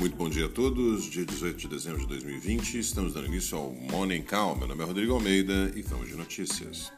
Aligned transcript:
Muito 0.00 0.16
bom 0.16 0.30
dia 0.30 0.46
a 0.46 0.48
todos. 0.48 1.10
Dia 1.10 1.26
18 1.26 1.58
de 1.58 1.68
dezembro 1.68 2.00
de 2.00 2.06
2020, 2.06 2.78
estamos 2.78 3.12
dando 3.12 3.26
início 3.26 3.58
ao 3.58 3.70
Morning 3.70 4.22
Call. 4.22 4.56
Meu 4.56 4.66
nome 4.66 4.82
é 4.82 4.86
Rodrigo 4.86 5.12
Almeida 5.12 5.70
e 5.76 5.82
vamos 5.82 6.08
de 6.08 6.14
notícias. 6.14 6.90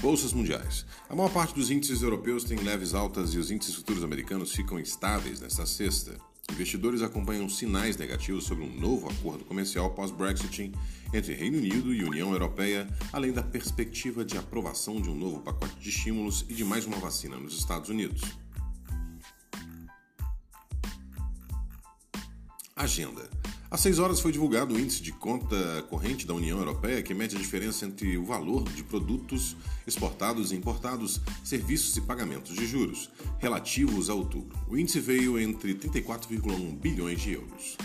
Bolsas 0.00 0.32
mundiais. 0.32 0.86
A 1.10 1.14
maior 1.14 1.30
parte 1.30 1.54
dos 1.54 1.70
índices 1.70 2.00
europeus 2.00 2.42
tem 2.44 2.56
leves 2.56 2.94
altas 2.94 3.34
e 3.34 3.38
os 3.38 3.50
índices 3.50 3.74
futuros 3.74 4.02
americanos 4.02 4.50
ficam 4.50 4.80
estáveis 4.80 5.42
nesta 5.42 5.66
sexta. 5.66 6.16
Investidores 6.50 7.02
acompanham 7.02 7.50
sinais 7.50 7.98
negativos 7.98 8.44
sobre 8.44 8.64
um 8.64 8.80
novo 8.80 9.10
acordo 9.10 9.44
comercial 9.44 9.90
pós-Brexit 9.90 10.72
entre 11.12 11.34
Reino 11.34 11.58
Unido 11.58 11.92
e 11.92 12.02
União 12.02 12.32
Europeia, 12.32 12.88
além 13.12 13.30
da 13.30 13.42
perspectiva 13.42 14.24
de 14.24 14.38
aprovação 14.38 15.02
de 15.02 15.10
um 15.10 15.14
novo 15.14 15.40
pacote 15.40 15.78
de 15.78 15.90
estímulos 15.90 16.46
e 16.48 16.54
de 16.54 16.64
mais 16.64 16.86
uma 16.86 16.96
vacina 16.96 17.36
nos 17.36 17.58
Estados 17.58 17.90
Unidos. 17.90 18.22
Agenda. 22.78 23.26
Às 23.70 23.80
6 23.80 23.98
horas 23.98 24.20
foi 24.20 24.30
divulgado 24.30 24.74
o 24.74 24.78
índice 24.78 25.00
de 25.02 25.10
conta 25.10 25.82
corrente 25.88 26.26
da 26.26 26.34
União 26.34 26.58
Europeia, 26.58 27.02
que 27.02 27.14
mede 27.14 27.34
a 27.34 27.38
diferença 27.38 27.86
entre 27.86 28.18
o 28.18 28.24
valor 28.26 28.64
de 28.64 28.84
produtos 28.84 29.56
exportados 29.86 30.52
e 30.52 30.56
importados, 30.56 31.18
serviços 31.42 31.96
e 31.96 32.02
pagamentos 32.02 32.54
de 32.54 32.66
juros, 32.66 33.08
relativos 33.38 34.10
a 34.10 34.14
outubro. 34.14 34.58
O 34.68 34.76
índice 34.76 35.00
veio 35.00 35.38
entre 35.38 35.74
34,1 35.74 36.78
bilhões 36.78 37.18
de 37.18 37.32
euros. 37.32 37.78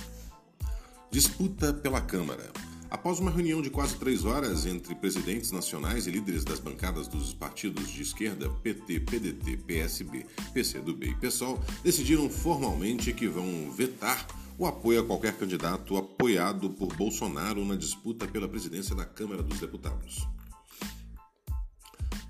Disputa 1.10 1.74
pela 1.74 2.02
Câmara. 2.02 2.52
Após 2.90 3.20
uma 3.20 3.32
reunião 3.32 3.62
de 3.62 3.70
quase 3.70 3.96
três 3.96 4.26
horas 4.26 4.66
entre 4.66 4.94
presidentes 4.94 5.54
nacionais 5.54 6.06
e 6.06 6.12
líderes 6.12 6.44
das 6.44 6.60
bancadas 6.60 7.08
dos 7.08 7.34
partidos 7.34 7.90
de 7.90 8.02
esquerda 8.02 8.50
PT, 8.50 9.00
PDT, 9.00 9.56
PSB, 9.66 10.26
PCdoB 10.54 11.12
e 11.12 11.16
PSOL, 11.16 11.64
decidiram 11.82 12.30
formalmente 12.30 13.14
que 13.14 13.30
vão 13.30 13.72
vetar 13.72 14.28
o 14.62 14.68
apoio 14.68 15.02
a 15.02 15.04
qualquer 15.04 15.36
candidato 15.36 15.98
apoiado 15.98 16.70
por 16.70 16.96
Bolsonaro 16.96 17.66
na 17.66 17.76
disputa 17.76 18.28
pela 18.28 18.48
presidência 18.48 18.94
da 18.94 19.04
Câmara 19.04 19.42
dos 19.42 19.60
Deputados. 19.60 20.28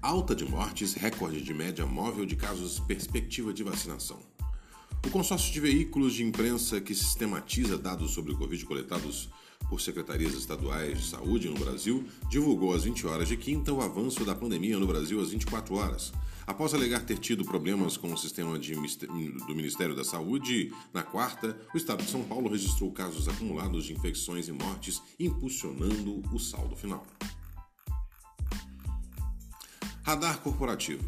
Alta 0.02 0.34
de 0.34 0.46
mortes, 0.46 0.94
recorde 0.94 1.42
de 1.42 1.54
média 1.54 1.86
móvel 1.86 2.26
de 2.26 2.38
casos, 2.38 2.80
perspectiva 2.80 3.52
de 3.52 3.64
vacinação. 3.64 4.18
O 5.06 5.10
consórcio 5.10 5.52
de 5.52 5.60
veículos 5.60 6.14
de 6.14 6.24
imprensa 6.24 6.80
que 6.80 6.96
sistematiza 6.96 7.78
dados 7.78 8.12
sobre 8.12 8.32
o 8.32 8.38
Covid 8.38 8.64
coletados 8.64 9.28
por 9.68 9.82
secretarias 9.82 10.34
estaduais 10.34 11.02
de 11.02 11.08
saúde 11.10 11.50
no 11.50 11.60
Brasil 11.60 12.08
divulgou 12.30 12.74
às 12.74 12.86
20 12.86 13.08
horas 13.08 13.28
de 13.28 13.36
quinta 13.36 13.74
o 13.74 13.82
avanço 13.82 14.24
da 14.24 14.34
pandemia 14.34 14.80
no 14.80 14.88
Brasil 14.88 15.20
às 15.20 15.32
24 15.32 15.76
horas. 15.76 16.14
Após 16.52 16.74
alegar 16.74 17.00
ter 17.06 17.18
tido 17.18 17.46
problemas 17.46 17.96
com 17.96 18.12
o 18.12 18.18
sistema 18.18 18.60
de, 18.60 18.76
do 18.76 19.56
Ministério 19.56 19.96
da 19.96 20.04
Saúde, 20.04 20.70
na 20.94 21.02
quarta, 21.02 21.58
o 21.74 21.78
estado 21.78 22.04
de 22.04 22.12
São 22.12 22.24
Paulo 22.24 22.50
registrou 22.50 22.92
casos 22.92 23.30
acumulados 23.30 23.86
de 23.86 23.94
infecções 23.94 24.50
e 24.50 24.52
mortes, 24.52 25.02
impulsionando 25.18 26.22
o 26.30 26.38
saldo 26.38 26.76
final. 26.76 27.08
Radar 30.04 30.42
corporativo. 30.42 31.02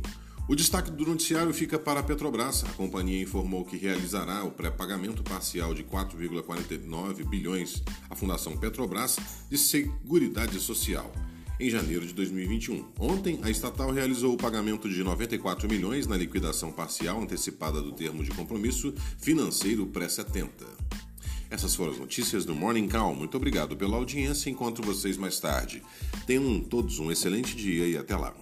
O 0.47 0.55
destaque 0.55 0.89
do 0.89 1.05
noticiário 1.05 1.53
fica 1.53 1.77
para 1.77 1.99
a 1.99 2.03
Petrobras. 2.03 2.64
A 2.64 2.69
companhia 2.69 3.21
informou 3.21 3.66
que 3.66 3.75
realizará 3.75 4.45
o 4.45 4.52
pré-pagamento 4.52 5.23
parcial 5.23 5.73
de 5.73 5.83
4,49 5.83 7.27
bilhões 7.27 7.83
à 8.09 8.16
Fundação 8.16 8.55
Petrobras 8.55 9.17
de 9.49 9.58
Seguridade 9.58 10.58
Social 10.61 11.11
em 11.59 11.69
janeiro 11.69 12.05
de 12.05 12.13
2021. 12.13 12.85
Ontem, 12.99 13.39
a 13.43 13.49
estatal 13.49 13.91
realizou 13.91 14.33
o 14.33 14.37
pagamento 14.37 14.89
de 14.89 15.03
94 15.03 15.67
milhões 15.69 16.07
na 16.07 16.17
liquidação 16.17 16.71
parcial 16.71 17.21
antecipada 17.21 17.81
do 17.81 17.91
termo 17.91 18.23
de 18.23 18.31
compromisso 18.31 18.93
financeiro 19.17 19.85
pré-70. 19.87 20.49
Essas 21.49 21.75
foram 21.75 21.92
as 21.92 21.99
notícias 21.99 22.45
do 22.45 22.55
Morning 22.55 22.87
Call. 22.87 23.15
Muito 23.15 23.37
obrigado 23.37 23.77
pela 23.77 23.95
audiência. 23.95 24.49
Encontro 24.49 24.83
vocês 24.83 25.17
mais 25.17 25.39
tarde. 25.39 25.83
Tenham 26.25 26.59
todos 26.61 26.97
um 26.97 27.11
excelente 27.11 27.55
dia 27.55 27.87
e 27.87 27.95
até 27.95 28.15
lá. 28.15 28.33